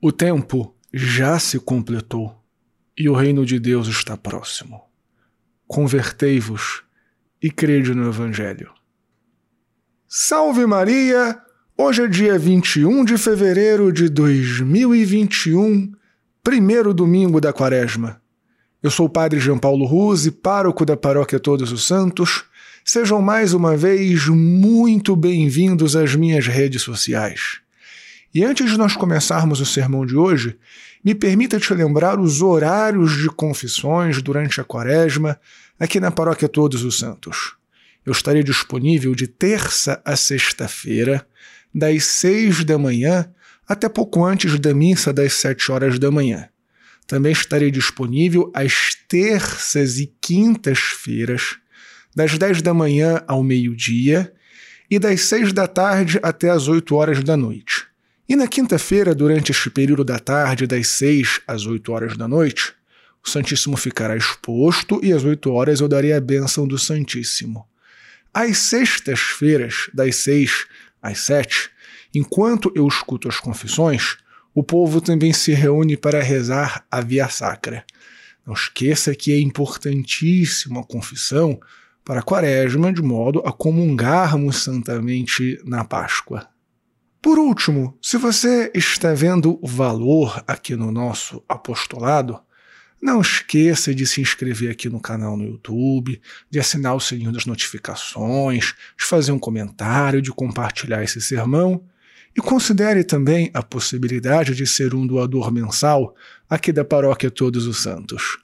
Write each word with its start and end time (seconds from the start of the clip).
O 0.00 0.12
tempo 0.12 0.76
já 0.94 1.40
se 1.40 1.58
completou 1.58 2.32
e 2.96 3.08
o 3.08 3.14
reino 3.14 3.44
de 3.44 3.58
Deus 3.58 3.88
está 3.88 4.16
próximo. 4.16 4.80
Convertei-vos 5.66 6.84
e 7.42 7.50
crede 7.50 7.92
no 7.92 8.08
Evangelho. 8.08 8.70
Salve 10.06 10.64
Maria! 10.66 11.36
Hoje 11.76 12.04
é 12.04 12.06
dia 12.06 12.38
21 12.38 13.04
de 13.04 13.18
fevereiro 13.18 13.92
de 13.92 14.08
2021, 14.08 15.92
primeiro 16.44 16.94
domingo 16.94 17.40
da 17.40 17.52
quaresma. 17.52 18.22
Eu 18.80 18.92
sou 18.92 19.06
o 19.06 19.10
Padre 19.10 19.40
João 19.40 19.58
Paulo 19.58 19.84
Ruse, 19.84 20.30
pároco 20.30 20.86
da 20.86 20.96
Paróquia 20.96 21.40
Todos 21.40 21.72
os 21.72 21.84
Santos. 21.84 22.44
Sejam 22.84 23.20
mais 23.20 23.52
uma 23.52 23.76
vez 23.76 24.28
muito 24.28 25.16
bem-vindos 25.16 25.96
às 25.96 26.14
minhas 26.14 26.46
redes 26.46 26.82
sociais. 26.82 27.62
E 28.34 28.44
antes 28.44 28.70
de 28.70 28.76
nós 28.76 28.94
começarmos 28.94 29.60
o 29.60 29.66
sermão 29.66 30.04
de 30.04 30.14
hoje, 30.16 30.58
me 31.02 31.14
permita 31.14 31.58
te 31.58 31.72
lembrar 31.72 32.20
os 32.20 32.42
horários 32.42 33.16
de 33.16 33.28
confissões 33.28 34.20
durante 34.20 34.60
a 34.60 34.64
quaresma 34.64 35.40
aqui 35.80 35.98
na 35.98 36.10
Paróquia 36.10 36.48
Todos 36.48 36.84
os 36.84 36.98
Santos. 36.98 37.54
Eu 38.04 38.12
estarei 38.12 38.42
disponível 38.42 39.14
de 39.14 39.26
terça 39.26 40.00
a 40.04 40.16
sexta-feira, 40.16 41.26
das 41.74 42.04
seis 42.04 42.64
da 42.64 42.78
manhã 42.78 43.30
até 43.66 43.88
pouco 43.88 44.24
antes 44.24 44.58
da 44.58 44.74
missa 44.74 45.12
das 45.12 45.34
sete 45.34 45.70
horas 45.70 45.98
da 45.98 46.10
manhã. 46.10 46.48
Também 47.06 47.32
estarei 47.32 47.70
disponível 47.70 48.50
às 48.54 48.94
terças 49.08 49.98
e 49.98 50.12
quintas-feiras, 50.20 51.56
das 52.14 52.36
dez 52.36 52.60
da 52.60 52.74
manhã 52.74 53.22
ao 53.26 53.42
meio-dia 53.42 54.32
e 54.90 54.98
das 54.98 55.22
seis 55.22 55.52
da 55.52 55.66
tarde 55.66 56.18
até 56.22 56.50
as 56.50 56.66
oito 56.66 56.94
horas 56.94 57.22
da 57.22 57.36
noite. 57.36 57.77
E 58.28 58.36
na 58.36 58.46
quinta-feira, 58.46 59.14
durante 59.14 59.52
este 59.52 59.70
período 59.70 60.04
da 60.04 60.18
tarde, 60.18 60.66
das 60.66 60.86
6 60.88 61.40
às 61.46 61.64
8 61.64 61.90
horas 61.90 62.14
da 62.14 62.28
noite, 62.28 62.74
o 63.24 63.28
Santíssimo 63.28 63.74
ficará 63.74 64.14
exposto 64.14 65.00
e 65.02 65.14
às 65.14 65.24
8 65.24 65.50
horas 65.50 65.80
eu 65.80 65.88
darei 65.88 66.12
a 66.12 66.20
bênção 66.20 66.68
do 66.68 66.78
Santíssimo. 66.78 67.66
Às 68.34 68.58
sextas-feiras, 68.58 69.88
das 69.94 70.16
6 70.16 70.66
às 71.00 71.20
7, 71.20 71.70
enquanto 72.14 72.70
eu 72.74 72.86
escuto 72.86 73.28
as 73.28 73.40
confissões, 73.40 74.18
o 74.54 74.62
povo 74.62 75.00
também 75.00 75.32
se 75.32 75.52
reúne 75.52 75.96
para 75.96 76.22
rezar 76.22 76.84
a 76.90 77.00
Via 77.00 77.30
Sacra. 77.30 77.82
Não 78.46 78.52
esqueça 78.52 79.14
que 79.14 79.32
é 79.32 79.40
importantíssima 79.40 80.80
a 80.80 80.84
confissão 80.84 81.58
para 82.04 82.20
a 82.20 82.22
quaresma, 82.22 82.92
de 82.92 83.00
modo 83.00 83.40
a 83.40 83.52
comungarmos 83.52 84.62
santamente 84.62 85.58
na 85.64 85.82
Páscoa. 85.82 86.46
Por 87.28 87.38
último, 87.38 87.94
se 88.00 88.16
você 88.16 88.72
está 88.74 89.12
vendo 89.12 89.60
valor 89.62 90.42
aqui 90.46 90.74
no 90.74 90.90
nosso 90.90 91.44
apostolado, 91.46 92.40
não 93.02 93.20
esqueça 93.20 93.94
de 93.94 94.06
se 94.06 94.22
inscrever 94.22 94.70
aqui 94.70 94.88
no 94.88 94.98
canal 94.98 95.36
no 95.36 95.44
YouTube, 95.44 96.18
de 96.48 96.58
assinar 96.58 96.96
o 96.96 97.00
sininho 97.00 97.30
das 97.30 97.44
notificações, 97.44 98.72
de 98.98 99.04
fazer 99.04 99.30
um 99.30 99.38
comentário, 99.38 100.22
de 100.22 100.32
compartilhar 100.32 101.04
esse 101.04 101.20
sermão 101.20 101.84
e 102.34 102.40
considere 102.40 103.04
também 103.04 103.50
a 103.52 103.62
possibilidade 103.62 104.54
de 104.54 104.66
ser 104.66 104.94
um 104.94 105.06
doador 105.06 105.52
mensal 105.52 106.14
aqui 106.48 106.72
da 106.72 106.82
Paróquia 106.82 107.30
Todos 107.30 107.66
os 107.66 107.82
Santos. 107.82 108.38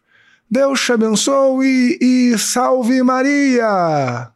Deus 0.51 0.85
te 0.85 0.93
abençoe 0.93 1.97
e 2.03 2.37
salve 2.37 3.03
Maria! 3.03 4.31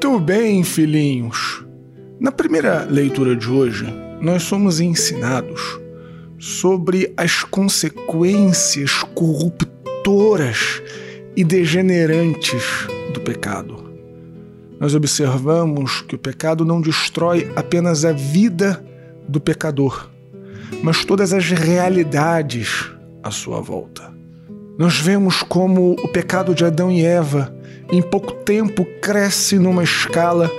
Muito 0.00 0.20
bem, 0.20 0.62
filhinhos. 0.62 1.66
Na 2.20 2.30
primeira 2.30 2.84
leitura 2.84 3.34
de 3.34 3.50
hoje, 3.50 3.84
nós 4.20 4.44
somos 4.44 4.78
ensinados 4.78 5.60
sobre 6.38 7.12
as 7.16 7.42
consequências 7.42 9.02
corruptoras 9.12 10.80
e 11.36 11.42
degenerantes 11.42 12.62
do 13.12 13.20
pecado. 13.22 13.92
Nós 14.78 14.94
observamos 14.94 16.02
que 16.02 16.14
o 16.14 16.18
pecado 16.18 16.64
não 16.64 16.80
destrói 16.80 17.50
apenas 17.56 18.04
a 18.04 18.12
vida 18.12 18.80
do 19.28 19.40
pecador, 19.40 20.08
mas 20.80 21.04
todas 21.04 21.32
as 21.32 21.50
realidades 21.50 22.88
à 23.20 23.32
sua 23.32 23.60
volta. 23.60 24.14
Nós 24.78 25.00
vemos 25.00 25.42
como 25.42 25.96
o 26.04 26.06
pecado 26.06 26.54
de 26.54 26.64
Adão 26.64 26.88
e 26.88 27.04
Eva 27.04 27.57
em 27.90 28.02
pouco 28.02 28.32
tempo 28.32 28.86
cresce 29.00 29.58
numa 29.58 29.82
escala, 29.82 30.50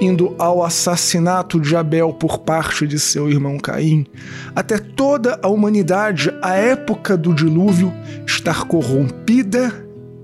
indo 0.00 0.34
ao 0.38 0.62
assassinato 0.62 1.58
de 1.60 1.74
Abel 1.74 2.12
por 2.12 2.38
parte 2.38 2.86
de 2.86 2.98
seu 2.98 3.30
irmão 3.30 3.58
Caim, 3.58 4.06
até 4.54 4.78
toda 4.78 5.38
a 5.42 5.48
humanidade, 5.48 6.30
à 6.42 6.54
época 6.54 7.16
do 7.16 7.32
dilúvio, 7.32 7.92
estar 8.26 8.64
corrompida 8.64 9.72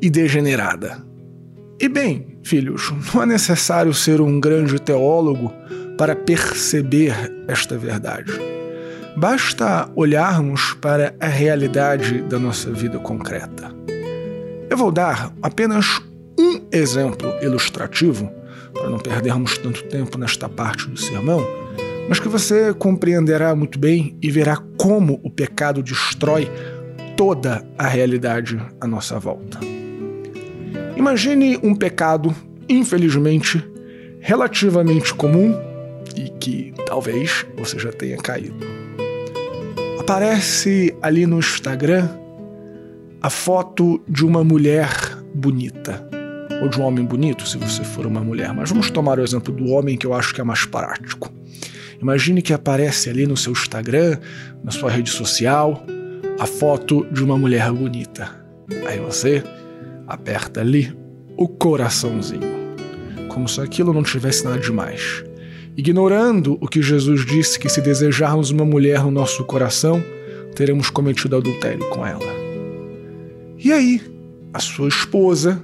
e 0.02 0.10
degenerada. 0.10 1.02
E 1.80 1.88
bem, 1.88 2.38
filhos, 2.42 2.92
não 3.14 3.22
é 3.22 3.26
necessário 3.26 3.94
ser 3.94 4.20
um 4.20 4.38
grande 4.38 4.78
teólogo 4.78 5.50
para 5.96 6.14
perceber 6.14 7.14
esta 7.48 7.78
verdade. 7.78 8.32
Basta 9.16 9.90
olharmos 9.96 10.74
para 10.74 11.14
a 11.18 11.26
realidade 11.26 12.22
da 12.22 12.38
nossa 12.38 12.70
vida 12.70 12.98
concreta. 12.98 13.74
Eu 14.68 14.76
vou 14.76 14.92
dar 14.92 15.32
apenas 15.42 16.00
exemplo 16.72 17.32
ilustrativo, 17.42 18.30
para 18.72 18.88
não 18.88 18.98
perdermos 18.98 19.58
tanto 19.58 19.82
tempo 19.84 20.16
nesta 20.18 20.48
parte 20.48 20.88
do 20.88 20.98
sermão, 20.98 21.44
mas 22.08 22.18
que 22.18 22.28
você 22.28 22.72
compreenderá 22.74 23.54
muito 23.54 23.78
bem 23.78 24.16
e 24.22 24.30
verá 24.30 24.56
como 24.76 25.20
o 25.22 25.30
pecado 25.30 25.82
destrói 25.82 26.50
toda 27.16 27.64
a 27.76 27.86
realidade 27.86 28.60
à 28.80 28.86
nossa 28.86 29.18
volta. 29.18 29.58
Imagine 30.96 31.58
um 31.62 31.74
pecado, 31.74 32.34
infelizmente, 32.68 33.64
relativamente 34.20 35.14
comum 35.14 35.54
e 36.16 36.30
que 36.40 36.74
talvez 36.86 37.46
você 37.56 37.78
já 37.78 37.92
tenha 37.92 38.16
caído. 38.16 38.66
Aparece 39.98 40.94
ali 41.00 41.26
no 41.26 41.38
Instagram 41.38 42.08
a 43.22 43.30
foto 43.30 44.02
de 44.08 44.24
uma 44.24 44.42
mulher 44.42 44.88
bonita 45.34 46.19
ou 46.60 46.68
de 46.68 46.78
um 46.78 46.84
homem 46.84 47.04
bonito, 47.04 47.48
se 47.48 47.56
você 47.56 47.82
for 47.82 48.06
uma 48.06 48.20
mulher. 48.20 48.52
Mas 48.52 48.68
vamos 48.68 48.90
tomar 48.90 49.18
o 49.18 49.22
exemplo 49.22 49.52
do 49.52 49.70
homem 49.70 49.96
que 49.96 50.06
eu 50.06 50.14
acho 50.14 50.34
que 50.34 50.40
é 50.40 50.44
mais 50.44 50.64
prático. 50.64 51.32
Imagine 52.00 52.40
que 52.42 52.52
aparece 52.52 53.10
ali 53.10 53.26
no 53.26 53.36
seu 53.36 53.52
Instagram, 53.52 54.18
na 54.64 54.70
sua 54.70 54.90
rede 54.90 55.10
social, 55.10 55.84
a 56.38 56.46
foto 56.46 57.06
de 57.12 57.22
uma 57.22 57.36
mulher 57.36 57.70
bonita. 57.70 58.30
Aí 58.86 58.98
você 58.98 59.42
aperta 60.06 60.60
ali 60.60 60.96
o 61.36 61.46
coraçãozinho, 61.46 62.40
como 63.28 63.48
se 63.48 63.60
aquilo 63.60 63.92
não 63.92 64.02
tivesse 64.02 64.44
nada 64.44 64.58
demais. 64.58 65.24
Ignorando 65.76 66.58
o 66.60 66.68
que 66.68 66.82
Jesus 66.82 67.24
disse 67.24 67.58
que 67.58 67.68
se 67.68 67.80
desejarmos 67.80 68.50
uma 68.50 68.64
mulher 68.64 69.02
no 69.02 69.10
nosso 69.10 69.44
coração, 69.44 70.02
teremos 70.54 70.90
cometido 70.90 71.36
adultério 71.36 71.88
com 71.90 72.04
ela. 72.04 72.32
E 73.58 73.72
aí, 73.72 74.00
a 74.52 74.58
sua 74.58 74.88
esposa 74.88 75.62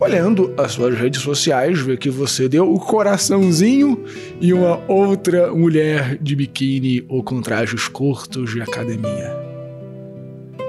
olhando 0.00 0.54
as 0.56 0.72
suas 0.72 0.96
redes 0.96 1.20
sociais, 1.20 1.80
vê 1.80 1.96
que 1.96 2.10
você 2.10 2.48
deu 2.48 2.72
o 2.72 2.78
coraçãozinho 2.78 4.04
e 4.40 4.52
uma 4.52 4.80
outra 4.86 5.52
mulher 5.52 6.16
de 6.18 6.36
biquíni 6.36 7.04
ou 7.08 7.22
com 7.22 7.40
trajes 7.40 7.88
curtos 7.88 8.52
de 8.52 8.62
academia. 8.62 9.36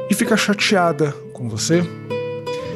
E 0.10 0.14
fica 0.16 0.36
chateada 0.36 1.12
com 1.34 1.48
você. 1.48 1.84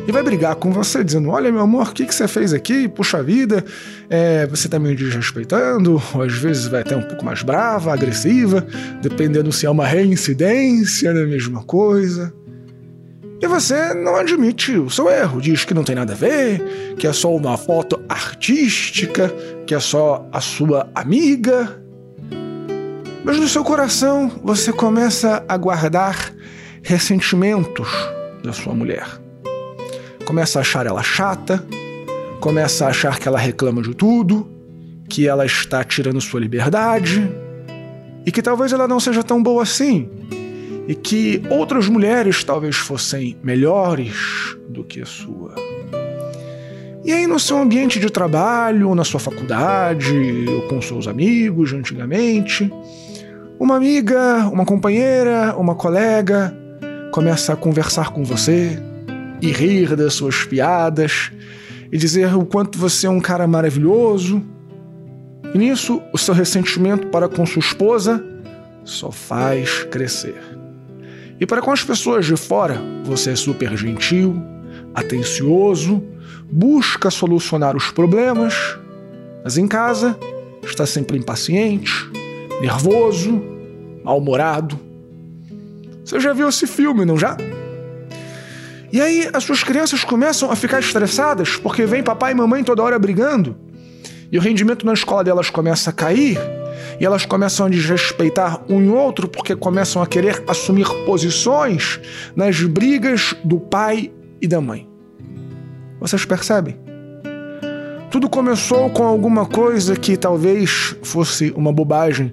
E 0.06 0.12
vai 0.12 0.22
brigar 0.22 0.56
com 0.56 0.72
você, 0.72 1.02
dizendo: 1.02 1.30
Olha, 1.30 1.50
meu 1.50 1.62
amor, 1.62 1.88
o 1.88 1.94
que, 1.94 2.06
que 2.06 2.14
você 2.14 2.28
fez 2.28 2.53
aqui? 2.53 2.90
Puxa 2.90 3.24
vida, 3.24 3.64
é, 4.09 4.46
você 4.46 4.67
tá 4.67 4.78
me 4.78 4.94
desrespeitando, 4.94 6.02
às 6.22 6.34
vezes 6.34 6.67
vai 6.67 6.82
até 6.82 6.96
um 6.96 7.02
pouco 7.02 7.23
mais 7.23 7.41
brava, 7.41 7.94
agressiva, 7.94 8.67
dependendo 9.02 9.52
se 9.52 9.66
é 9.66 9.70
uma 9.70 9.88
reincidência 9.88 11.14
da 11.14 11.26
mesma 11.26 11.64
coisa. 11.64 12.34
E 13.43 13.45
você 13.47 13.93
não 13.93 14.16
admite 14.16 14.72
o 14.78 14.90
seu 14.90 15.09
erro, 15.09 15.41
diz 15.41 15.66
que 15.66 15.73
não 15.73 15.84
tem 15.84 15.97
nada 15.97 16.13
a 16.13 16.16
ver, 16.16 16.95
que 16.97 17.05
é 17.05 17.11
só 17.11 17.35
uma 17.35 17.57
foto 17.57 18.01
artística, 18.07 19.29
que 19.67 19.75
é 19.75 19.81
só 19.81 20.25
a 20.31 20.40
sua 20.40 20.90
amiga. 20.95 21.84
Mas 23.22 23.37
no 23.37 23.49
seu 23.49 23.61
coração 23.61 24.31
você 24.41 24.72
começa 24.72 25.43
a 25.45 25.57
guardar 25.57 26.34
ressentimentos 26.81 27.90
da 28.45 28.53
sua 28.53 28.73
mulher. 28.73 29.05
Começa 30.25 30.59
a 30.59 30.61
achar 30.61 30.85
ela 30.85 31.03
chata, 31.03 31.61
começa 32.39 32.85
a 32.85 32.89
achar 32.91 33.19
que 33.19 33.28
ela 33.28 33.37
reclama 33.37 33.81
de 33.81 33.93
tudo, 33.93 34.49
que 35.09 35.28
ela 35.28 35.46
está 35.46 35.84
tirando 35.84 36.22
sua 36.22 36.39
liberdade 36.39 37.29
e 38.25 38.31
que 38.31 38.41
talvez 38.41 38.72
ela 38.72 38.87
não 38.87 39.01
seja 39.01 39.22
tão 39.22 39.43
boa 39.43 39.63
assim 39.63 40.09
e 40.88 40.96
que 40.96 41.41
outras 41.50 41.88
mulheres 41.88 42.44
talvez 42.44 42.76
fossem 42.76 43.38
melhores 43.44 44.58
do 44.70 44.84
que 44.84 45.02
a 45.02 45.06
sua. 45.06 45.56
E 47.06 47.12
aí, 47.12 47.28
no 47.28 47.40
seu 47.40 47.58
ambiente 47.58 48.00
de 48.00 48.09
trabalho, 48.09 48.96
na 48.96 49.03
sua 49.03 49.20
faculdade, 49.20 50.46
ou 50.47 50.68
com 50.70 50.82
seus 50.82 51.08
amigos 51.08 51.74
antigamente, 51.74 52.72
uma 53.59 53.76
amiga, 53.76 54.47
uma 54.52 54.66
companheira, 54.66 55.56
uma 55.58 55.76
colega 55.76 56.58
começa 57.12 57.53
a 57.53 57.56
conversar 57.56 58.09
com 58.09 58.24
você 58.24 58.82
e 59.41 59.52
rir 59.52 59.96
das 59.96 60.16
suas 60.16 60.46
piadas 60.46 61.32
e 61.91 61.97
dizer 61.97 62.34
o 62.35 62.44
quanto 62.46 62.80
você 62.80 63.06
é 63.06 63.09
um 63.09 63.20
cara 63.20 63.46
maravilhoso. 63.46 64.41
E 65.53 65.58
nisso, 65.58 66.02
o 66.12 66.18
seu 66.18 66.34
ressentimento 66.34 67.08
para 67.08 67.30
com 67.30 67.46
sua 67.46 67.59
esposa 67.59 68.24
só 68.84 69.12
faz 69.12 69.84
crescer. 69.91 70.62
E 71.40 71.46
para 71.46 71.62
com 71.62 71.72
as 71.72 71.84
pessoas 71.84 72.26
de 72.26 72.35
fora, 72.35 72.82
você 73.03 73.32
é 73.32 73.35
super 73.35 73.76
gentil, 73.76 74.41
atencioso, 74.94 76.03
busca 76.50 77.09
solucionar 77.09 77.76
os 77.76 77.91
problemas, 77.91 78.53
mas 79.44 79.58
em 79.58 79.68
casa 79.68 80.18
está 80.64 80.85
sempre 80.85 81.18
impaciente, 81.18 81.91
nervoso, 82.62 83.41
mal-humorado. 84.03 84.80
Você 86.06 86.20
já 86.20 86.34
viu 86.34 86.47
esse 86.50 86.68
filme, 86.68 87.06
não 87.06 87.18
já? 87.18 87.35
E 88.91 89.02
aí 89.02 89.28
as 89.34 89.44
suas 89.44 89.64
crianças 89.64 90.03
começam 90.03 90.52
a 90.52 90.56
ficar 90.56 90.80
estressadas 90.80 91.56
porque 91.58 91.85
vem 91.85 92.03
papai 92.03 92.32
e 92.32 92.35
mamãe 92.35 92.64
toda 92.64 92.84
hora 92.84 93.00
brigando 93.00 93.58
e 94.32 94.38
o 94.38 94.41
rendimento 94.41 94.85
na 94.85 94.94
escola 94.94 95.24
delas 95.24 95.50
começa 95.50 95.90
a 95.90 95.94
cair 95.94 96.38
e 96.99 97.05
elas 97.05 97.25
começam 97.25 97.66
a 97.66 97.69
desrespeitar 97.69 98.63
um 98.69 98.81
e 98.81 98.90
outro 98.90 99.28
porque 99.28 99.55
começam 99.55 100.01
a 100.01 100.07
querer 100.07 100.43
assumir 100.47 100.87
posições 101.05 101.99
nas 102.35 102.61
brigas 102.61 103.35
do 103.43 103.59
pai 103.59 104.11
e 104.41 104.47
da 104.47 104.59
mãe. 104.59 104.87
Vocês 105.99 106.25
percebem? 106.25 106.78
Tudo 108.13 108.29
começou 108.29 108.90
com 108.91 109.03
alguma 109.03 109.45
coisa 109.45 109.95
que 109.95 110.16
talvez 110.16 110.95
fosse 111.01 111.51
uma 111.55 111.73
bobagem, 111.73 112.31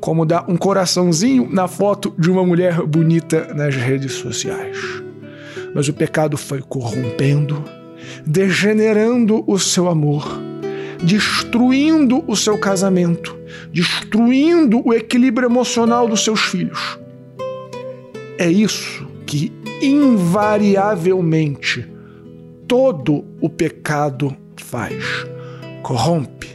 como 0.00 0.26
dar 0.26 0.50
um 0.50 0.56
coraçãozinho 0.56 1.48
na 1.48 1.68
foto 1.68 2.12
de 2.18 2.28
uma 2.28 2.44
mulher 2.44 2.82
bonita 2.82 3.54
nas 3.54 3.76
redes 3.76 4.14
sociais. 4.14 4.76
Mas 5.72 5.86
o 5.88 5.92
pecado 5.92 6.36
foi 6.36 6.60
corrompendo, 6.60 7.62
degenerando 8.26 9.44
o 9.46 9.60
seu 9.60 9.88
amor, 9.88 10.26
destruindo 11.04 12.24
o 12.26 12.34
seu 12.34 12.58
casamento, 12.58 13.36
destruindo 13.72 14.86
o 14.86 14.92
equilíbrio 14.92 15.48
emocional 15.48 16.06
dos 16.06 16.22
seus 16.22 16.42
filhos. 16.42 16.98
É 18.38 18.48
isso 18.48 19.08
que 19.26 19.50
invariavelmente 19.80 21.88
todo 22.68 23.24
o 23.40 23.48
pecado 23.48 24.36
faz. 24.56 25.02
Corrompe, 25.82 26.50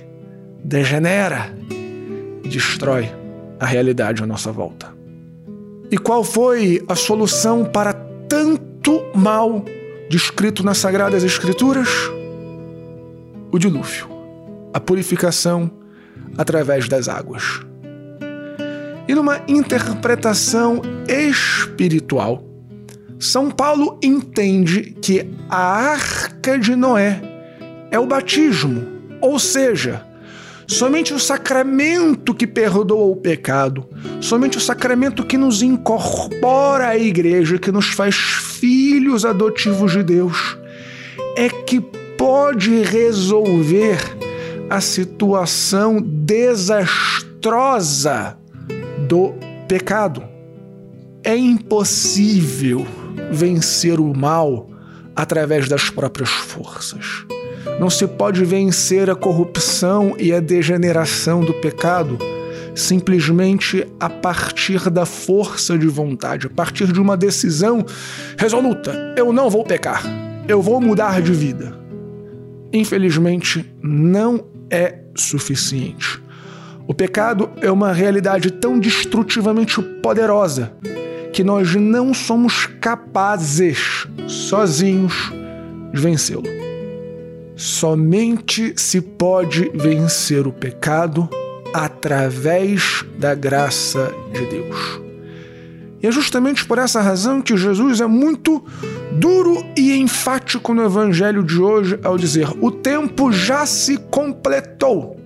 degenera 0.63 1.57
destrói 2.47 3.11
a 3.59 3.65
realidade 3.65 4.23
à 4.23 4.25
nossa 4.25 4.51
volta. 4.51 4.95
E 5.91 5.97
qual 5.97 6.23
foi 6.23 6.83
a 6.87 6.95
solução 6.95 7.65
para 7.65 7.93
tanto 8.27 9.03
mal 9.13 9.63
descrito 10.09 10.63
nas 10.63 10.77
Sagradas 10.77 11.23
Escrituras? 11.23 11.89
O 13.51 13.57
dilúvio, 13.57 14.07
a 14.73 14.79
purificação 14.79 15.71
através 16.37 16.87
das 16.87 17.07
águas. 17.09 17.61
E 19.07 19.15
numa 19.15 19.41
interpretação 19.47 20.81
espiritual, 21.07 22.43
São 23.19 23.49
Paulo 23.49 23.97
entende 24.03 24.95
que 25.01 25.25
a 25.49 25.91
arca 25.91 26.59
de 26.59 26.75
Noé 26.75 27.21
é 27.89 27.97
o 27.97 28.05
batismo, 28.05 28.85
ou 29.21 29.39
seja, 29.39 30.05
somente 30.67 31.13
o 31.13 31.19
sacramento 31.19 32.33
que 32.33 32.45
perdoa 32.45 33.05
o 33.05 33.15
pecado, 33.15 33.87
somente 34.19 34.57
o 34.57 34.61
sacramento 34.61 35.25
que 35.25 35.37
nos 35.37 35.61
incorpora 35.61 36.89
à 36.89 36.97
igreja, 36.97 37.57
que 37.57 37.71
nos 37.71 37.87
faz 37.87 38.15
filhos 38.15 39.23
adotivos 39.23 39.93
de 39.93 40.03
Deus, 40.03 40.57
é 41.37 41.47
que 41.47 41.79
pode 42.17 42.81
resolver 42.81 44.16
a 44.69 44.81
situação 44.81 46.01
desastrosa 46.01 47.27
do 49.07 49.33
pecado. 49.67 50.23
É 51.23 51.35
impossível 51.35 52.85
vencer 53.31 53.99
o 53.99 54.13
mal 54.15 54.69
através 55.15 55.67
das 55.67 55.89
próprias 55.89 56.29
forças. 56.29 57.25
Não 57.79 57.89
se 57.89 58.05
pode 58.07 58.43
vencer 58.43 59.09
a 59.09 59.15
corrupção 59.15 60.15
e 60.17 60.33
a 60.33 60.39
degeneração 60.39 61.41
do 61.41 61.53
pecado 61.55 62.17
simplesmente 62.75 63.87
a 63.99 64.07
partir 64.07 64.89
da 64.91 65.05
força 65.05 65.75
de 65.77 65.87
vontade, 65.87 66.45
a 66.45 66.49
partir 66.49 66.91
de 66.91 67.01
uma 67.01 67.17
decisão 67.17 67.83
resoluta: 68.37 69.15
eu 69.17 69.33
não 69.33 69.49
vou 69.49 69.63
pecar, 69.63 70.03
eu 70.47 70.61
vou 70.61 70.79
mudar 70.79 71.21
de 71.21 71.33
vida. 71.33 71.75
Infelizmente, 72.71 73.65
não 73.81 74.45
é 74.69 74.99
suficiente. 75.15 76.21
O 76.87 76.93
pecado 76.93 77.49
é 77.61 77.69
uma 77.69 77.91
realidade 77.91 78.49
tão 78.51 78.79
destrutivamente 78.79 79.81
poderosa 80.01 80.71
que 81.33 81.43
nós 81.43 81.75
não 81.75 82.13
somos 82.13 82.65
capazes, 82.65 84.07
sozinhos, 84.27 85.31
de 85.93 86.01
vencê-lo. 86.01 86.47
Somente 87.55 88.73
se 88.77 89.01
pode 89.01 89.69
vencer 89.73 90.47
o 90.47 90.53
pecado 90.53 91.27
através 91.73 93.03
da 93.17 93.35
graça 93.35 94.11
de 94.31 94.45
Deus. 94.45 95.01
E 96.01 96.07
é 96.07 96.11
justamente 96.11 96.65
por 96.65 96.77
essa 96.77 97.01
razão 97.01 97.41
que 97.41 97.57
Jesus 97.57 97.99
é 97.99 98.07
muito 98.07 98.63
duro 99.19 99.65
e 99.75 99.97
enfático 99.97 100.73
no 100.73 100.83
evangelho 100.83 101.43
de 101.43 101.59
hoje 101.59 101.99
ao 102.03 102.17
dizer: 102.17 102.47
o 102.61 102.71
tempo 102.71 103.31
já 103.31 103.65
se 103.65 103.97
completou. 103.97 105.17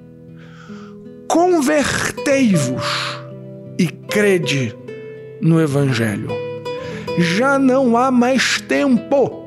Convertei-vos 1.28 2.84
e 3.80 3.88
crede 3.88 4.76
no 5.42 5.62
evangelho. 5.62 6.30
Já 7.18 7.58
não 7.58 7.96
há 7.96 8.12
mais 8.12 8.60
tempo. 8.62 9.40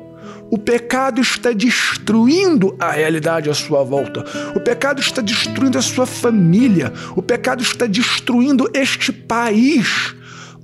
O 0.51 0.57
pecado 0.59 1.21
está 1.21 1.51
destruindo 1.51 2.75
a 2.79 2.91
realidade 2.91 3.49
à 3.49 3.53
sua 3.53 3.83
volta. 3.83 4.23
O 4.55 4.59
pecado 4.59 5.01
está 5.01 5.21
destruindo 5.21 5.77
a 5.77 5.81
sua 5.81 6.05
família. 6.05 6.93
O 7.15 7.21
pecado 7.21 7.63
está 7.63 7.87
destruindo 7.87 8.69
este 8.73 9.11
país. 9.11 10.15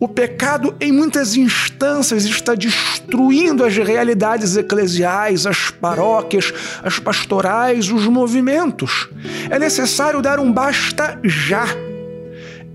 O 0.02 0.08
pecado, 0.08 0.74
em 0.82 0.92
muitas 0.92 1.36
instâncias, 1.36 2.26
está 2.26 2.56
destruindo 2.56 3.64
as 3.64 3.78
realidades 3.78 4.58
eclesiais, 4.58 5.46
as 5.46 5.70
paróquias, 5.70 6.52
as 6.82 6.98
pastorais, 6.98 7.92
os 7.92 8.08
movimentos. 8.08 9.08
É 9.48 9.60
necessário 9.60 10.20
dar 10.20 10.40
um 10.40 10.52
basta 10.52 11.20
já. 11.24 11.66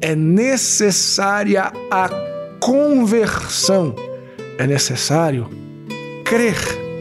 É 0.00 0.14
necessária 0.14 1.72
a 1.90 2.08
conversão. 2.60 3.92
É 4.56 4.64
necessário 4.64 5.50
crer 6.24 6.56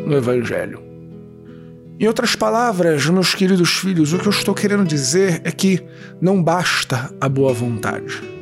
no 0.08 0.18
Evangelho. 0.18 0.82
Em 2.00 2.08
outras 2.08 2.36
palavras, 2.36 3.06
meus 3.06 3.36
queridos 3.36 3.78
filhos, 3.78 4.12
o 4.12 4.18
que 4.18 4.26
eu 4.26 4.32
estou 4.32 4.56
querendo 4.56 4.86
dizer 4.86 5.40
é 5.44 5.52
que 5.52 5.86
não 6.20 6.42
basta 6.42 7.14
a 7.22 7.30
boa 7.30 7.54
vontade 7.54 8.35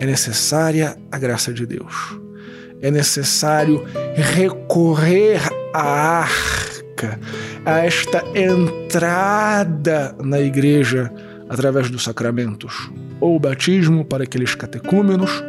é 0.00 0.06
necessária 0.06 0.96
a 1.12 1.18
graça 1.18 1.52
de 1.52 1.66
Deus. 1.66 2.18
É 2.80 2.90
necessário 2.90 3.84
recorrer 4.16 5.40
à 5.74 6.22
arca, 6.22 7.20
a 7.66 7.84
esta 7.84 8.24
entrada 8.34 10.16
na 10.18 10.40
igreja 10.40 11.12
através 11.50 11.90
dos 11.90 12.02
sacramentos, 12.02 12.90
ou 13.20 13.36
o 13.36 13.40
batismo 13.40 14.04
para 14.04 14.24
aqueles 14.24 14.54
catecúmenos, 14.54 15.44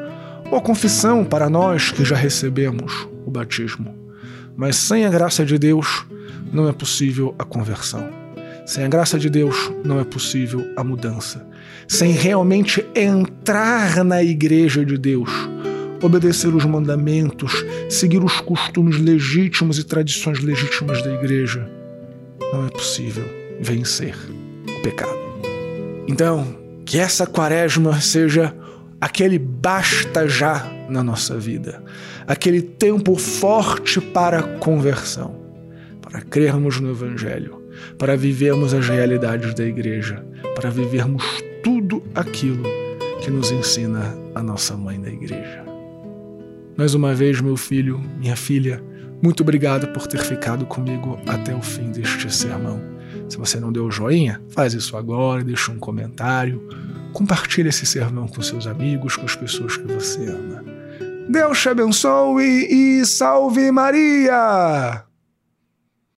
ou 0.51 0.58
a 0.58 0.62
confissão 0.62 1.24
para 1.24 1.50
nós 1.50 1.91
que 1.91 2.03
já 2.03 2.17
recebemos 2.17 3.08
o 3.25 3.31
batismo. 3.31 3.96
Mas 4.58 4.75
sem 4.75 5.05
a 5.05 5.10
graça 5.10 5.46
de 5.46 5.58
Deus 5.58 6.05
não 6.51 6.67
é 6.67 6.74
possível 6.74 7.34
a 7.39 7.46
conversão. 7.46 8.21
Sem 8.72 8.86
a 8.86 8.88
graça 8.88 9.20
de 9.20 9.30
Deus 9.30 9.70
não 9.84 10.00
é 10.00 10.06
possível 10.06 10.66
a 10.78 10.84
mudança 10.84 11.46
sem 11.90 12.13
realmente 12.13 12.86
entrar 12.96 14.01
na 14.01 14.24
igreja 14.24 14.86
de 14.86 14.98
Deus, 14.98 15.30
obedecer 16.01 16.56
os 16.56 16.63
mandamentos, 16.63 17.66
seguir 17.90 18.24
os 18.24 18.40
costumes 18.40 18.98
legítimos 18.98 19.78
e 19.78 19.84
tradições 19.84 20.40
legítimas 20.40 21.04
da 21.04 21.13
igreja, 21.13 21.70
não 22.54 22.66
é 22.66 22.70
possível 22.70 23.25
vencer 23.60 24.16
o 24.70 24.82
pecado. 24.82 25.20
Então, 26.08 26.58
que 26.86 26.98
essa 26.98 27.28
quaresma 27.28 28.00
seja 28.00 28.56
aquele 29.01 29.38
basta 29.38 30.30
já 30.30 30.66
na 30.88 31.04
nossa 31.04 31.38
vida, 31.38 31.84
aquele 32.25 32.62
tempo 32.62 33.18
forte 33.18 34.00
para 34.00 34.42
conversão, 34.42 35.36
para 36.01 36.22
crermos 36.22 36.80
no 36.80 36.90
Evangelho 36.90 37.61
para 37.97 38.17
vivermos 38.17 38.73
as 38.73 38.88
realidades 38.88 39.53
da 39.53 39.63
igreja, 39.63 40.25
para 40.55 40.69
vivermos 40.69 41.23
tudo 41.63 42.03
aquilo 42.15 42.63
que 43.21 43.29
nos 43.29 43.51
ensina 43.51 44.15
a 44.33 44.41
nossa 44.41 44.75
mãe 44.75 45.00
da 45.00 45.09
igreja. 45.09 45.63
Mais 46.77 46.93
uma 46.93 47.13
vez, 47.13 47.39
meu 47.39 47.57
filho, 47.57 48.01
minha 48.17 48.35
filha, 48.35 48.83
muito 49.21 49.43
obrigado 49.43 49.88
por 49.93 50.07
ter 50.07 50.19
ficado 50.19 50.65
comigo 50.65 51.19
até 51.27 51.53
o 51.55 51.61
fim 51.61 51.91
deste 51.91 52.33
sermão. 52.33 52.81
Se 53.29 53.38
você 53.38 53.59
não 53.59 53.71
deu 53.71 53.91
joinha, 53.91 54.41
faz 54.50 54.73
isso 54.73 54.97
agora, 54.97 55.43
deixa 55.43 55.71
um 55.71 55.77
comentário, 55.77 56.67
compartilhe 57.13 57.69
esse 57.69 57.85
sermão 57.85 58.27
com 58.27 58.41
seus 58.41 58.65
amigos, 58.65 59.15
com 59.15 59.25
as 59.25 59.35
pessoas 59.35 59.77
que 59.77 59.93
você 59.93 60.25
ama. 60.27 60.63
Deus 61.29 61.61
te 61.61 61.69
abençoe 61.69 62.67
e 62.69 63.05
salve 63.05 63.71
Maria! 63.71 65.11